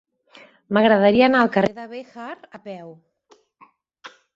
M'agradaria 0.77 1.29
anar 1.31 1.43
al 1.43 1.53
carrer 1.57 1.71
de 1.77 1.87
Béjar 1.95 2.33
a 2.61 2.65
peu. 2.67 2.95